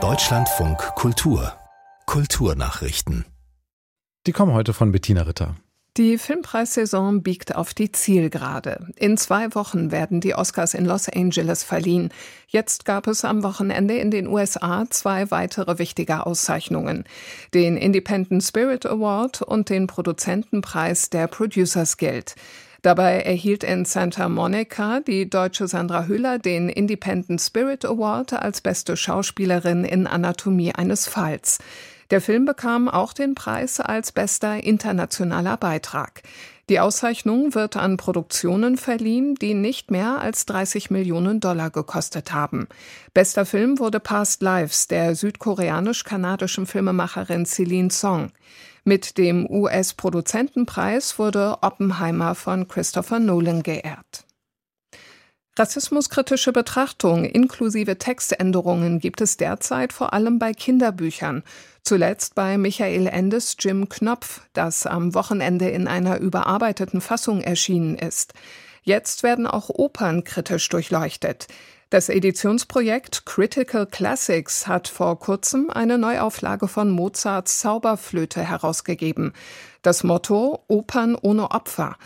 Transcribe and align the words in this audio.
Deutschlandfunk 0.00 0.78
Kultur 0.94 1.52
Kulturnachrichten. 2.06 3.24
Die 4.24 4.30
kommen 4.30 4.52
heute 4.52 4.72
von 4.72 4.92
Bettina 4.92 5.22
Ritter. 5.22 5.56
Die 5.96 6.16
Filmpreissaison 6.16 7.24
biegt 7.24 7.56
auf 7.56 7.74
die 7.74 7.90
Zielgerade. 7.90 8.86
In 8.94 9.16
zwei 9.16 9.52
Wochen 9.56 9.90
werden 9.90 10.20
die 10.20 10.36
Oscars 10.36 10.74
in 10.74 10.84
Los 10.84 11.08
Angeles 11.08 11.64
verliehen. 11.64 12.10
Jetzt 12.46 12.84
gab 12.84 13.08
es 13.08 13.24
am 13.24 13.42
Wochenende 13.42 13.96
in 13.96 14.12
den 14.12 14.28
USA 14.28 14.84
zwei 14.90 15.32
weitere 15.32 15.80
wichtige 15.80 16.24
Auszeichnungen. 16.24 17.02
Den 17.52 17.76
Independent 17.76 18.44
Spirit 18.44 18.86
Award 18.86 19.42
und 19.42 19.70
den 19.70 19.88
Produzentenpreis 19.88 21.10
der 21.10 21.26
Producers 21.26 21.96
Guild. 21.96 22.36
Dabei 22.82 23.20
erhielt 23.20 23.64
in 23.64 23.84
Santa 23.84 24.28
Monica 24.28 25.00
die 25.00 25.28
deutsche 25.28 25.66
Sandra 25.66 26.06
Hüller 26.06 26.38
den 26.38 26.68
Independent 26.68 27.40
Spirit 27.40 27.84
Award 27.84 28.34
als 28.34 28.60
beste 28.60 28.96
Schauspielerin 28.96 29.84
in 29.84 30.06
Anatomie 30.06 30.72
eines 30.72 31.08
Falls. 31.08 31.58
Der 32.10 32.20
Film 32.20 32.44
bekam 32.46 32.88
auch 32.88 33.12
den 33.12 33.34
Preis 33.34 33.80
als 33.80 34.12
bester 34.12 34.62
internationaler 34.62 35.56
Beitrag. 35.56 36.22
Die 36.68 36.80
Auszeichnung 36.80 37.54
wird 37.54 37.76
an 37.76 37.96
Produktionen 37.96 38.76
verliehen, 38.76 39.34
die 39.34 39.54
nicht 39.54 39.90
mehr 39.90 40.20
als 40.20 40.46
30 40.46 40.90
Millionen 40.90 41.40
Dollar 41.40 41.70
gekostet 41.70 42.32
haben. 42.32 42.68
Bester 43.14 43.46
Film 43.46 43.78
wurde 43.78 44.00
Past 44.00 44.42
Lives 44.42 44.86
der 44.86 45.14
südkoreanisch-kanadischen 45.14 46.66
Filmemacherin 46.66 47.46
Celine 47.46 47.90
Song. 47.90 48.30
Mit 48.88 49.18
dem 49.18 49.46
US-Produzentenpreis 49.50 51.18
wurde 51.18 51.58
Oppenheimer 51.60 52.34
von 52.34 52.68
Christopher 52.68 53.18
Nolan 53.18 53.62
geehrt. 53.62 54.24
Rassismuskritische 55.58 56.52
Betrachtung 56.52 57.26
inklusive 57.26 57.98
Textänderungen 57.98 58.98
gibt 58.98 59.20
es 59.20 59.36
derzeit 59.36 59.92
vor 59.92 60.14
allem 60.14 60.38
bei 60.38 60.54
Kinderbüchern. 60.54 61.42
Zuletzt 61.82 62.34
bei 62.34 62.56
Michael 62.56 63.08
Endes 63.08 63.56
Jim 63.58 63.90
Knopf, 63.90 64.40
das 64.54 64.86
am 64.86 65.12
Wochenende 65.12 65.68
in 65.68 65.86
einer 65.86 66.18
überarbeiteten 66.18 67.02
Fassung 67.02 67.42
erschienen 67.42 67.94
ist. 67.94 68.32
Jetzt 68.84 69.22
werden 69.22 69.46
auch 69.46 69.68
Opern 69.68 70.24
kritisch 70.24 70.66
durchleuchtet. 70.70 71.46
Das 71.90 72.10
Editionsprojekt 72.10 73.24
Critical 73.24 73.86
Classics 73.86 74.66
hat 74.66 74.88
vor 74.88 75.18
kurzem 75.18 75.70
eine 75.70 75.96
Neuauflage 75.96 76.68
von 76.68 76.90
Mozarts 76.90 77.60
Zauberflöte 77.60 78.42
herausgegeben. 78.42 79.32
Das 79.80 80.04
Motto 80.04 80.62
Opern 80.68 81.16
ohne 81.18 81.50
Opfer. 81.50 81.96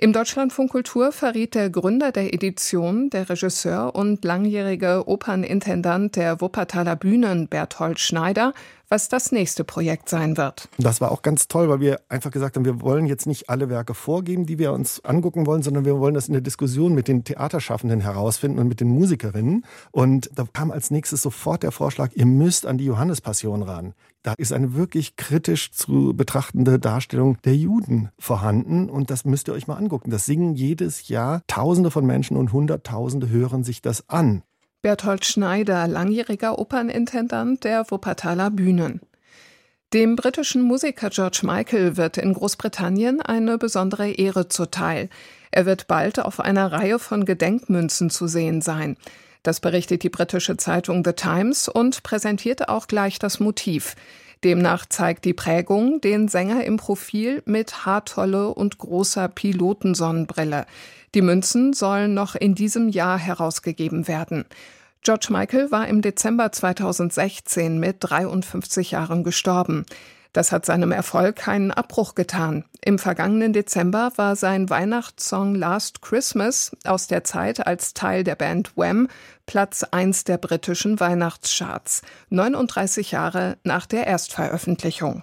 Im 0.00 0.12
Deutschlandfunk 0.12 0.70
Kultur 0.70 1.10
verriet 1.10 1.56
der 1.56 1.70
Gründer 1.70 2.12
der 2.12 2.32
Edition, 2.32 3.10
der 3.10 3.28
Regisseur 3.28 3.96
und 3.96 4.24
langjährige 4.24 5.08
Opernintendant 5.08 6.14
der 6.14 6.40
Wuppertaler 6.40 6.94
Bühnen 6.94 7.48
Berthold 7.48 7.98
Schneider, 7.98 8.54
was 8.88 9.08
das 9.08 9.32
nächste 9.32 9.64
Projekt 9.64 10.08
sein 10.08 10.36
wird. 10.36 10.68
Das 10.78 11.00
war 11.00 11.10
auch 11.10 11.22
ganz 11.22 11.48
toll, 11.48 11.68
weil 11.68 11.80
wir 11.80 12.00
einfach 12.08 12.30
gesagt 12.30 12.54
haben, 12.54 12.64
wir 12.64 12.80
wollen 12.80 13.06
jetzt 13.06 13.26
nicht 13.26 13.50
alle 13.50 13.68
Werke 13.70 13.92
vorgeben, 13.92 14.46
die 14.46 14.60
wir 14.60 14.72
uns 14.72 15.04
angucken 15.04 15.46
wollen, 15.46 15.62
sondern 15.62 15.84
wir 15.84 15.98
wollen 15.98 16.14
das 16.14 16.28
in 16.28 16.32
der 16.32 16.42
Diskussion 16.42 16.94
mit 16.94 17.08
den 17.08 17.24
Theaterschaffenden 17.24 18.00
herausfinden 18.00 18.60
und 18.60 18.68
mit 18.68 18.80
den 18.80 18.88
Musikerinnen. 18.88 19.64
Und 19.90 20.30
da 20.32 20.44
kam 20.52 20.70
als 20.70 20.92
nächstes 20.92 21.22
sofort 21.22 21.64
der 21.64 21.72
Vorschlag, 21.72 22.12
ihr 22.14 22.26
müsst 22.26 22.66
an 22.66 22.78
die 22.78 22.86
Johannespassion 22.86 23.62
ran. 23.62 23.94
Da 24.22 24.34
ist 24.36 24.52
eine 24.52 24.74
wirklich 24.74 25.16
kritisch 25.16 25.70
zu 25.70 26.12
betrachtende 26.14 26.78
Darstellung 26.78 27.38
der 27.44 27.54
Juden 27.54 28.10
vorhanden 28.18 28.90
und 28.90 29.10
das 29.10 29.24
müsst 29.24 29.48
ihr 29.48 29.54
euch 29.54 29.68
mal 29.68 29.76
angucken. 29.76 29.87
Das 30.06 30.26
singen 30.26 30.54
jedes 30.54 31.08
Jahr 31.08 31.42
Tausende 31.46 31.90
von 31.90 32.06
Menschen 32.06 32.36
und 32.36 32.52
Hunderttausende 32.52 33.28
hören 33.28 33.64
sich 33.64 33.82
das 33.82 34.08
an. 34.08 34.42
Berthold 34.82 35.24
Schneider, 35.24 35.88
langjähriger 35.88 36.58
Opernintendant 36.58 37.64
der 37.64 37.90
Wuppertaler 37.90 38.50
Bühnen. 38.50 39.00
Dem 39.92 40.16
britischen 40.16 40.62
Musiker 40.62 41.08
George 41.08 41.40
Michael 41.42 41.96
wird 41.96 42.18
in 42.18 42.34
Großbritannien 42.34 43.22
eine 43.22 43.56
besondere 43.56 44.10
Ehre 44.10 44.48
zuteil. 44.48 45.08
Er 45.50 45.64
wird 45.64 45.88
bald 45.88 46.18
auf 46.18 46.40
einer 46.40 46.70
Reihe 46.70 46.98
von 46.98 47.24
Gedenkmünzen 47.24 48.10
zu 48.10 48.26
sehen 48.26 48.60
sein. 48.60 48.96
Das 49.42 49.60
berichtet 49.60 50.02
die 50.02 50.10
britische 50.10 50.58
Zeitung 50.58 51.02
The 51.04 51.12
Times 51.12 51.68
und 51.68 52.02
präsentiert 52.02 52.68
auch 52.68 52.86
gleich 52.86 53.18
das 53.18 53.40
Motiv. 53.40 53.96
Demnach 54.44 54.86
zeigt 54.86 55.24
die 55.24 55.34
Prägung 55.34 56.00
den 56.00 56.28
Sänger 56.28 56.64
im 56.64 56.76
Profil 56.76 57.42
mit 57.44 57.84
Haartolle 57.84 58.48
und 58.48 58.78
großer 58.78 59.28
Pilotensonnenbrille. 59.28 60.66
Die 61.14 61.22
Münzen 61.22 61.72
sollen 61.72 62.14
noch 62.14 62.34
in 62.34 62.54
diesem 62.54 62.88
Jahr 62.88 63.18
herausgegeben 63.18 64.06
werden. 64.06 64.44
George 65.02 65.28
Michael 65.30 65.70
war 65.70 65.88
im 65.88 66.02
Dezember 66.02 66.52
2016 66.52 67.78
mit 67.78 67.96
53 68.00 68.92
Jahren 68.92 69.24
gestorben. 69.24 69.86
Das 70.32 70.52
hat 70.52 70.66
seinem 70.66 70.92
Erfolg 70.92 71.36
keinen 71.36 71.70
Abbruch 71.70 72.14
getan. 72.14 72.64
Im 72.84 72.98
vergangenen 72.98 73.52
Dezember 73.52 74.12
war 74.16 74.36
sein 74.36 74.70
Weihnachtssong 74.70 75.54
Last 75.54 76.02
Christmas 76.02 76.76
aus 76.84 77.06
der 77.06 77.24
Zeit 77.24 77.66
als 77.66 77.94
Teil 77.94 78.24
der 78.24 78.34
Band 78.34 78.76
Wham 78.76 79.08
Platz 79.46 79.82
1 79.82 80.24
der 80.24 80.36
britischen 80.36 81.00
Weihnachtscharts, 81.00 82.02
39 82.28 83.12
Jahre 83.12 83.56
nach 83.64 83.86
der 83.86 84.06
Erstveröffentlichung. 84.06 85.22